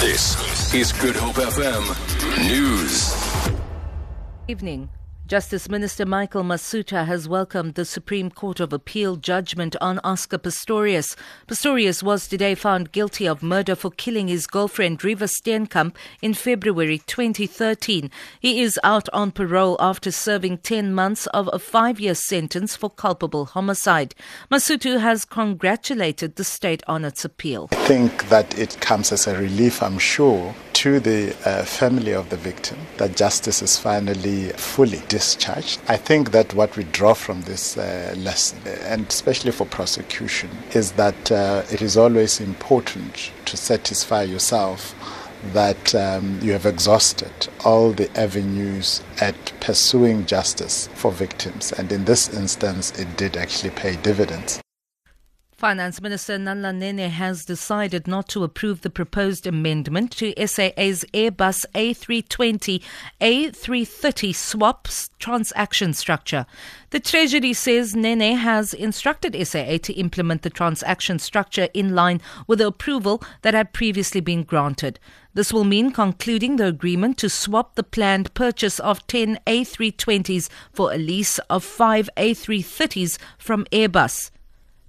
This 0.00 0.74
is 0.74 0.92
Good 0.92 1.16
Hope 1.16 1.36
FM 1.36 1.82
News. 2.46 3.14
Evening. 4.46 4.90
Justice 5.26 5.68
Minister 5.68 6.06
Michael 6.06 6.44
Masutha 6.44 7.04
has 7.04 7.28
welcomed 7.28 7.74
the 7.74 7.84
Supreme 7.84 8.30
Court 8.30 8.60
of 8.60 8.72
Appeal 8.72 9.16
judgment 9.16 9.74
on 9.80 9.98
Oscar 10.04 10.38
Pistorius. 10.38 11.16
Pistorius 11.48 12.00
was 12.00 12.28
today 12.28 12.54
found 12.54 12.92
guilty 12.92 13.26
of 13.26 13.42
murder 13.42 13.74
for 13.74 13.90
killing 13.90 14.28
his 14.28 14.46
girlfriend 14.46 15.00
Reeva 15.00 15.28
Steenkamp 15.28 15.96
in 16.22 16.32
February 16.32 16.98
2013. 17.06 18.08
He 18.38 18.60
is 18.60 18.78
out 18.84 19.08
on 19.12 19.32
parole 19.32 19.76
after 19.80 20.12
serving 20.12 20.58
10 20.58 20.94
months 20.94 21.26
of 21.34 21.50
a 21.52 21.58
five-year 21.58 22.14
sentence 22.14 22.76
for 22.76 22.88
culpable 22.88 23.46
homicide. 23.46 24.14
Masutha 24.48 25.00
has 25.00 25.24
congratulated 25.24 26.36
the 26.36 26.44
state 26.44 26.84
on 26.86 27.04
its 27.04 27.24
appeal. 27.24 27.68
I 27.72 27.86
think 27.86 28.28
that 28.28 28.56
it 28.56 28.80
comes 28.80 29.10
as 29.10 29.26
a 29.26 29.36
relief, 29.36 29.82
I'm 29.82 29.98
sure, 29.98 30.54
to 30.86 31.00
the 31.00 31.34
uh, 31.44 31.64
family 31.64 32.12
of 32.12 32.30
the 32.30 32.36
victim 32.36 32.78
that 32.98 33.16
justice 33.16 33.60
is 33.60 33.76
finally 33.76 34.50
fully 34.50 35.02
discharged. 35.08 35.80
I 35.88 35.96
think 35.96 36.30
that 36.30 36.54
what 36.54 36.76
we 36.76 36.84
draw 36.84 37.12
from 37.12 37.42
this 37.42 37.76
uh, 37.76 38.14
lesson, 38.16 38.60
and 38.82 39.04
especially 39.08 39.50
for 39.50 39.66
prosecution, 39.66 40.48
is 40.74 40.92
that 40.92 41.32
uh, 41.32 41.64
it 41.72 41.82
is 41.82 41.96
always 41.96 42.38
important 42.38 43.32
to 43.46 43.56
satisfy 43.56 44.22
yourself 44.22 44.94
that 45.52 45.92
um, 45.96 46.38
you 46.40 46.52
have 46.52 46.66
exhausted 46.66 47.48
all 47.64 47.90
the 47.90 48.08
avenues 48.16 49.02
at 49.20 49.34
pursuing 49.58 50.24
justice 50.24 50.88
for 50.94 51.10
victims. 51.10 51.72
And 51.72 51.90
in 51.90 52.04
this 52.04 52.32
instance, 52.32 52.96
it 52.96 53.16
did 53.16 53.36
actually 53.36 53.70
pay 53.70 53.96
dividends. 53.96 54.60
Finance 55.56 56.02
Minister 56.02 56.36
Nhlanhla 56.36 56.76
Nene 56.76 57.08
has 57.08 57.46
decided 57.46 58.06
not 58.06 58.28
to 58.28 58.44
approve 58.44 58.82
the 58.82 58.90
proposed 58.90 59.46
amendment 59.46 60.12
to 60.12 60.34
SAA's 60.36 61.02
Airbus 61.14 61.64
A320 61.74 62.82
A330 63.22 64.34
swaps 64.34 65.08
transaction 65.18 65.94
structure. 65.94 66.44
The 66.90 67.00
Treasury 67.00 67.54
says 67.54 67.96
Nene 67.96 68.36
has 68.36 68.74
instructed 68.74 69.34
SAA 69.34 69.78
to 69.78 69.94
implement 69.94 70.42
the 70.42 70.50
transaction 70.50 71.18
structure 71.18 71.68
in 71.72 71.94
line 71.94 72.20
with 72.46 72.58
the 72.58 72.66
approval 72.66 73.22
that 73.40 73.54
had 73.54 73.72
previously 73.72 74.20
been 74.20 74.42
granted. 74.42 75.00
This 75.32 75.54
will 75.54 75.64
mean 75.64 75.90
concluding 75.90 76.56
the 76.56 76.66
agreement 76.66 77.16
to 77.18 77.30
swap 77.30 77.76
the 77.76 77.82
planned 77.82 78.34
purchase 78.34 78.78
of 78.78 79.06
10 79.06 79.38
A320s 79.46 80.50
for 80.74 80.92
a 80.92 80.98
lease 80.98 81.38
of 81.48 81.64
5 81.64 82.10
A330s 82.18 83.16
from 83.38 83.64
Airbus. 83.72 84.30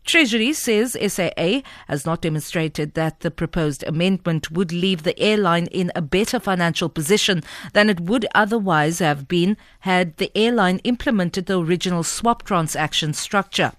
Treasury 0.08 0.54
says 0.54 0.96
SAA 1.06 1.64
has 1.90 2.06
not 2.06 2.22
demonstrated 2.22 2.94
that 2.94 3.20
the 3.20 3.30
proposed 3.30 3.84
amendment 3.84 4.50
would 4.50 4.72
leave 4.72 5.04
the 5.04 5.20
airline 5.20 5.66
in 5.66 5.92
a 5.96 6.02
better 6.02 6.40
financial 6.40 6.88
position 6.88 7.44
than 7.74 7.90
it 7.90 8.00
would 8.00 8.26
otherwise 8.34 9.00
have 9.00 9.28
been 9.28 9.58
had 9.82 10.16
the 10.16 10.32
airline 10.34 10.80
implemented 10.86 11.46
the 11.46 11.60
original 11.60 12.04
swap 12.04 12.44
transaction 12.44 13.14
structure. 13.14 13.74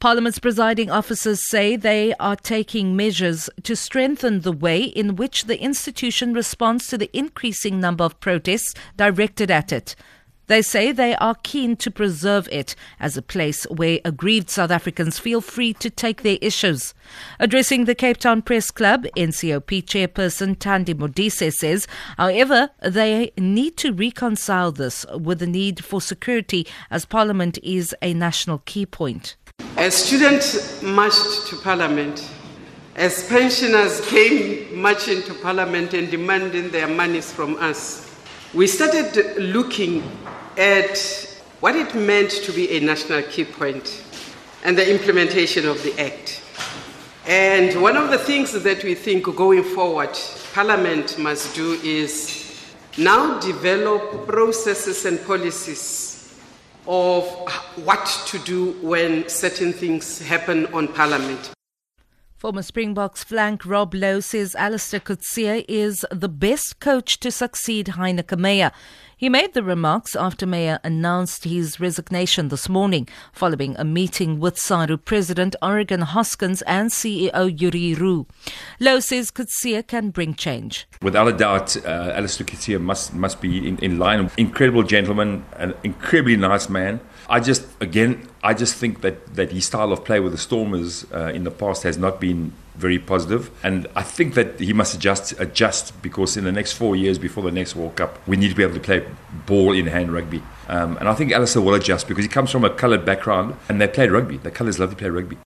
Parliament's 0.00 0.40
presiding 0.40 0.90
officers 0.90 1.48
say 1.48 1.76
they 1.76 2.12
are 2.18 2.34
taking 2.34 2.96
measures 2.96 3.48
to 3.62 3.76
strengthen 3.76 4.40
the 4.40 4.50
way 4.50 4.82
in 4.82 5.14
which 5.14 5.44
the 5.44 5.62
institution 5.62 6.34
responds 6.34 6.88
to 6.88 6.98
the 6.98 7.16
increasing 7.16 7.78
number 7.78 8.02
of 8.02 8.18
protests 8.18 8.74
directed 8.96 9.52
at 9.52 9.70
it. 9.70 9.94
They 10.46 10.60
say 10.60 10.92
they 10.92 11.16
are 11.16 11.36
keen 11.42 11.76
to 11.76 11.90
preserve 11.90 12.48
it 12.52 12.76
as 13.00 13.16
a 13.16 13.22
place 13.22 13.64
where 13.70 14.00
aggrieved 14.04 14.50
South 14.50 14.70
Africans 14.70 15.18
feel 15.18 15.40
free 15.40 15.72
to 15.74 15.88
take 15.88 16.22
their 16.22 16.38
issues. 16.42 16.92
Addressing 17.40 17.86
the 17.86 17.94
Cape 17.94 18.18
Town 18.18 18.42
Press 18.42 18.70
Club, 18.70 19.06
NCOP 19.16 19.84
chairperson 19.84 20.56
Thandi 20.56 20.94
Modise 20.94 21.54
says, 21.54 21.86
however, 22.18 22.70
they 22.82 23.32
need 23.38 23.78
to 23.78 23.92
reconcile 23.92 24.70
this 24.70 25.06
with 25.18 25.38
the 25.38 25.46
need 25.46 25.82
for 25.82 26.00
security 26.00 26.66
as 26.90 27.06
Parliament 27.06 27.58
is 27.62 27.94
a 28.02 28.12
national 28.12 28.58
key 28.58 28.84
point. 28.84 29.36
As 29.76 29.94
students 29.94 30.82
marched 30.82 31.46
to 31.48 31.56
Parliament, 31.56 32.30
as 32.96 33.26
pensioners 33.28 34.00
came 34.02 34.80
marching 34.80 35.22
to 35.22 35.34
Parliament 35.34 35.94
and 35.94 36.10
demanding 36.10 36.70
their 36.70 36.86
monies 36.86 37.32
from 37.32 37.56
us, 37.56 38.08
we 38.52 38.68
started 38.68 39.36
looking 39.36 40.02
at 40.58 40.98
what 41.60 41.74
it 41.76 41.94
meant 41.94 42.30
to 42.30 42.52
be 42.52 42.76
a 42.76 42.80
national 42.80 43.22
key 43.22 43.44
point 43.44 44.04
and 44.64 44.76
the 44.76 44.90
implementation 44.90 45.66
of 45.66 45.82
the 45.82 45.98
Act. 46.00 46.42
And 47.26 47.80
one 47.80 47.96
of 47.96 48.10
the 48.10 48.18
things 48.18 48.52
that 48.52 48.84
we 48.84 48.94
think 48.94 49.24
going 49.24 49.62
forward, 49.62 50.18
Parliament 50.52 51.18
must 51.18 51.54
do 51.54 51.72
is 51.82 52.44
now 52.98 53.40
develop 53.40 54.26
processes 54.26 55.04
and 55.04 55.24
policies 55.24 56.38
of 56.86 57.24
what 57.84 58.06
to 58.26 58.38
do 58.40 58.72
when 58.82 59.28
certain 59.28 59.72
things 59.72 60.20
happen 60.20 60.66
on 60.74 60.88
Parliament. 60.88 61.50
Former 62.36 62.62
Springboks 62.62 63.24
flank 63.24 63.64
Rob 63.64 63.94
Louw 63.94 64.22
says 64.22 64.54
Allister 64.54 65.00
Coetzee 65.00 65.64
is 65.66 66.04
the 66.10 66.28
best 66.28 66.78
coach 66.78 67.18
to 67.20 67.30
succeed 67.30 67.86
Heyneke 67.86 68.38
Meyer. 68.38 68.70
He 69.24 69.30
made 69.30 69.54
the 69.54 69.62
remarks 69.62 70.14
after 70.14 70.44
Meyer 70.44 70.80
announced 70.84 71.44
his 71.44 71.80
resignation 71.80 72.48
this 72.48 72.68
morning 72.68 73.08
following 73.32 73.74
a 73.78 73.82
meeting 73.82 74.38
with 74.38 74.58
SARU 74.58 74.98
President 74.98 75.56
Oregan 75.62 76.02
Hoskins 76.02 76.60
and 76.66 76.90
CEO 76.90 77.56
Jurie 77.56 77.98
Roux. 77.98 78.26
Louw 78.78 79.02
says 79.02 79.30
Coetzee 79.30 79.86
can 79.86 80.10
bring 80.10 80.34
change. 80.34 80.86
Without 81.00 81.26
a 81.26 81.32
doubt, 81.32 81.74
uh, 81.86 82.12
Allister 82.14 82.44
Coetzee 82.44 82.78
must, 82.78 83.14
must 83.14 83.40
be 83.40 83.66
in, 83.66 83.78
in 83.78 83.98
line. 83.98 84.30
Incredible 84.36 84.82
gentleman, 84.82 85.46
an 85.56 85.72
incredibly 85.82 86.36
nice 86.36 86.68
man. 86.68 87.00
I 87.26 87.40
just, 87.40 87.66
again, 87.80 88.28
I 88.42 88.52
just 88.52 88.74
think 88.74 89.00
that, 89.00 89.36
that 89.36 89.52
his 89.52 89.64
style 89.64 89.90
of 89.90 90.04
play 90.04 90.20
with 90.20 90.32
the 90.32 90.38
Stormers 90.38 91.06
uh, 91.14 91.32
in 91.32 91.44
the 91.44 91.50
past 91.50 91.82
has 91.84 91.96
not 91.96 92.20
been 92.20 92.52
very 92.74 92.98
positive, 92.98 93.50
and 93.62 93.86
I 93.94 94.02
think 94.02 94.34
that 94.34 94.58
he 94.60 94.72
must 94.72 94.94
adjust 94.94 95.32
adjust 95.40 96.00
because 96.02 96.36
in 96.36 96.44
the 96.44 96.52
next 96.52 96.72
four 96.72 96.96
years 96.96 97.18
before 97.18 97.44
the 97.44 97.52
next 97.52 97.76
World 97.76 97.96
Cup, 97.96 98.18
we 98.26 98.36
need 98.36 98.48
to 98.48 98.54
be 98.54 98.62
able 98.62 98.74
to 98.74 98.80
play 98.80 99.06
ball 99.46 99.72
in 99.72 99.86
hand 99.86 100.12
rugby. 100.12 100.42
Um, 100.68 100.96
and 100.98 101.08
I 101.08 101.14
think 101.14 101.32
Allister 101.32 101.60
will 101.60 101.74
adjust 101.74 102.08
because 102.08 102.24
he 102.24 102.28
comes 102.28 102.50
from 102.50 102.64
a 102.64 102.70
coloured 102.70 103.04
background, 103.04 103.56
and 103.68 103.80
they 103.80 103.88
played 103.88 104.10
rugby. 104.10 104.38
The 104.38 104.50
colours 104.50 104.78
love 104.78 104.90
to 104.90 104.96
play 104.96 105.08
rugby. 105.08 105.38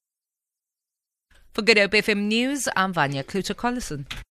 For 1.53 1.63
Good 1.63 1.79
Hope 1.79 1.91
FM 1.91 2.29
News, 2.29 2.69
I'm 2.77 2.93
Vanya 2.93 3.25
Kluter-Collison. 3.25 4.07